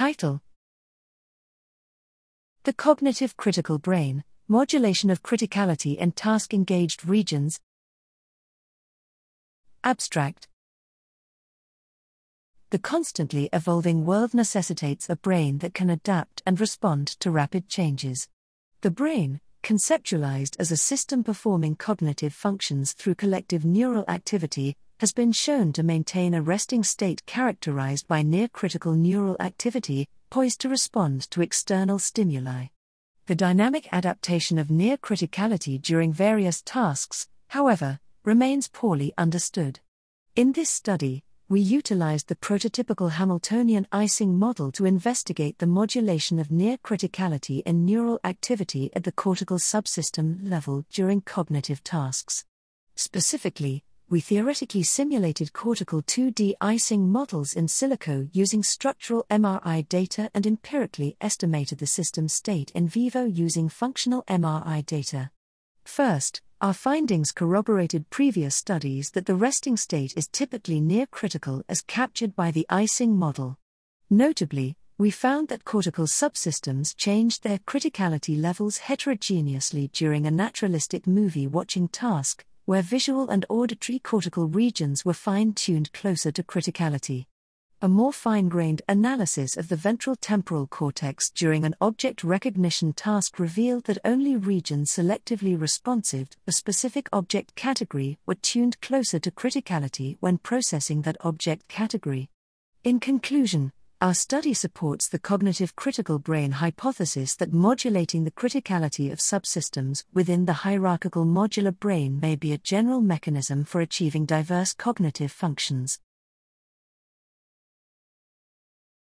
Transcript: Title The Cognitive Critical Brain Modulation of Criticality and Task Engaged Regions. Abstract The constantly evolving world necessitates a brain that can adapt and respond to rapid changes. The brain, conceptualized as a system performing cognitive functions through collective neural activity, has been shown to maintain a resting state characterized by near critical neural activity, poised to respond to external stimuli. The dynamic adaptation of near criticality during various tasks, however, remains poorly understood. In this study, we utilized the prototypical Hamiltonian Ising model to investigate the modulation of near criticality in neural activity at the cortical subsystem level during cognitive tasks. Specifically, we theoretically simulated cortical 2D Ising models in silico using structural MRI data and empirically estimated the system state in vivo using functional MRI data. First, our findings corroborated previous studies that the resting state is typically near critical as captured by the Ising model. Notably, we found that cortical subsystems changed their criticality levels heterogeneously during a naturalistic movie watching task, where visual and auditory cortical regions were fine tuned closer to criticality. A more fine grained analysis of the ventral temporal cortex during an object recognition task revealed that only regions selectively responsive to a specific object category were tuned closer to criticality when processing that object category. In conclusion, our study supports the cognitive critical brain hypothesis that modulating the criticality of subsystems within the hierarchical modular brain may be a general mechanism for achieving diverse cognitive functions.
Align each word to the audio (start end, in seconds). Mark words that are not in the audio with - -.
Title 0.00 0.40
The 2.62 2.72
Cognitive 2.72 3.36
Critical 3.36 3.76
Brain 3.76 4.24
Modulation 4.48 5.10
of 5.10 5.22
Criticality 5.22 5.98
and 6.00 6.16
Task 6.16 6.54
Engaged 6.54 7.04
Regions. 7.04 7.60
Abstract 9.84 10.48
The 12.70 12.78
constantly 12.78 13.50
evolving 13.52 14.06
world 14.06 14.32
necessitates 14.32 15.10
a 15.10 15.16
brain 15.16 15.58
that 15.58 15.74
can 15.74 15.90
adapt 15.90 16.42
and 16.46 16.58
respond 16.58 17.08
to 17.20 17.30
rapid 17.30 17.68
changes. 17.68 18.26
The 18.80 18.90
brain, 18.90 19.42
conceptualized 19.62 20.56
as 20.58 20.72
a 20.72 20.78
system 20.78 21.22
performing 21.22 21.76
cognitive 21.76 22.32
functions 22.32 22.94
through 22.94 23.16
collective 23.16 23.66
neural 23.66 24.06
activity, 24.08 24.78
has 25.00 25.12
been 25.12 25.32
shown 25.32 25.72
to 25.72 25.82
maintain 25.82 26.34
a 26.34 26.42
resting 26.42 26.84
state 26.84 27.24
characterized 27.24 28.06
by 28.06 28.20
near 28.20 28.46
critical 28.48 28.92
neural 28.92 29.34
activity, 29.40 30.06
poised 30.28 30.60
to 30.60 30.68
respond 30.68 31.22
to 31.30 31.40
external 31.40 31.98
stimuli. 31.98 32.66
The 33.24 33.34
dynamic 33.34 33.88
adaptation 33.92 34.58
of 34.58 34.70
near 34.70 34.98
criticality 34.98 35.80
during 35.80 36.12
various 36.12 36.60
tasks, 36.60 37.28
however, 37.48 37.98
remains 38.26 38.68
poorly 38.68 39.14
understood. 39.16 39.80
In 40.36 40.52
this 40.52 40.68
study, 40.68 41.24
we 41.48 41.62
utilized 41.62 42.28
the 42.28 42.36
prototypical 42.36 43.12
Hamiltonian 43.12 43.86
Ising 43.90 44.38
model 44.38 44.70
to 44.72 44.84
investigate 44.84 45.60
the 45.60 45.66
modulation 45.66 46.38
of 46.38 46.50
near 46.50 46.76
criticality 46.76 47.62
in 47.64 47.86
neural 47.86 48.20
activity 48.22 48.90
at 48.94 49.04
the 49.04 49.12
cortical 49.12 49.56
subsystem 49.56 50.46
level 50.46 50.84
during 50.90 51.22
cognitive 51.22 51.82
tasks. 51.82 52.44
Specifically, 52.96 53.82
we 54.10 54.18
theoretically 54.18 54.82
simulated 54.82 55.52
cortical 55.52 56.02
2D 56.02 56.54
Ising 56.60 57.08
models 57.08 57.52
in 57.52 57.66
silico 57.66 58.28
using 58.32 58.60
structural 58.64 59.24
MRI 59.30 59.88
data 59.88 60.28
and 60.34 60.48
empirically 60.48 61.16
estimated 61.20 61.78
the 61.78 61.86
system 61.86 62.26
state 62.26 62.72
in 62.72 62.88
vivo 62.88 63.24
using 63.24 63.68
functional 63.68 64.24
MRI 64.24 64.84
data. 64.84 65.30
First, 65.84 66.42
our 66.60 66.74
findings 66.74 67.30
corroborated 67.30 68.10
previous 68.10 68.56
studies 68.56 69.12
that 69.12 69.26
the 69.26 69.36
resting 69.36 69.76
state 69.76 70.12
is 70.16 70.26
typically 70.26 70.80
near 70.80 71.06
critical 71.06 71.62
as 71.68 71.80
captured 71.80 72.34
by 72.34 72.50
the 72.50 72.66
Ising 72.68 73.16
model. 73.16 73.58
Notably, 74.10 74.76
we 74.98 75.12
found 75.12 75.46
that 75.48 75.64
cortical 75.64 76.06
subsystems 76.06 76.96
changed 76.96 77.44
their 77.44 77.58
criticality 77.58 78.38
levels 78.38 78.78
heterogeneously 78.78 79.88
during 79.92 80.26
a 80.26 80.32
naturalistic 80.32 81.06
movie 81.06 81.46
watching 81.46 81.86
task, 81.86 82.44
where 82.64 82.82
visual 82.82 83.30
and 83.30 83.46
auditory 83.48 83.98
cortical 83.98 84.46
regions 84.46 85.04
were 85.04 85.12
fine 85.12 85.52
tuned 85.52 85.92
closer 85.92 86.30
to 86.32 86.42
criticality. 86.42 87.26
A 87.82 87.88
more 87.88 88.12
fine 88.12 88.50
grained 88.50 88.82
analysis 88.88 89.56
of 89.56 89.68
the 89.68 89.76
ventral 89.76 90.14
temporal 90.14 90.66
cortex 90.66 91.30
during 91.30 91.64
an 91.64 91.74
object 91.80 92.22
recognition 92.22 92.92
task 92.92 93.38
revealed 93.38 93.84
that 93.84 93.96
only 94.04 94.36
regions 94.36 94.90
selectively 94.90 95.58
responsive 95.58 96.28
to 96.28 96.36
a 96.46 96.52
specific 96.52 97.08
object 97.10 97.54
category 97.54 98.18
were 98.26 98.34
tuned 98.34 98.78
closer 98.82 99.18
to 99.18 99.30
criticality 99.30 100.18
when 100.20 100.36
processing 100.36 101.00
that 101.02 101.16
object 101.22 101.68
category. 101.68 102.28
In 102.84 103.00
conclusion, 103.00 103.72
our 104.02 104.14
study 104.14 104.54
supports 104.54 105.08
the 105.08 105.18
cognitive 105.18 105.76
critical 105.76 106.18
brain 106.18 106.52
hypothesis 106.52 107.36
that 107.36 107.52
modulating 107.52 108.24
the 108.24 108.30
criticality 108.30 109.12
of 109.12 109.18
subsystems 109.18 110.04
within 110.14 110.46
the 110.46 110.64
hierarchical 110.64 111.26
modular 111.26 111.78
brain 111.78 112.18
may 112.18 112.34
be 112.34 112.54
a 112.54 112.58
general 112.58 113.02
mechanism 113.02 113.62
for 113.62 113.82
achieving 113.82 114.24
diverse 114.24 114.72
cognitive 114.72 115.30
functions. 115.30 116.00